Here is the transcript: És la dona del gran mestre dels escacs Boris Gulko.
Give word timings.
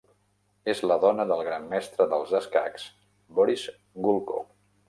És 0.71 0.79
la 0.91 0.97
dona 1.03 1.25
del 1.33 1.43
gran 1.49 1.69
mestre 1.75 2.09
dels 2.15 2.35
escacs 2.41 2.89
Boris 3.41 3.71
Gulko. 4.09 4.43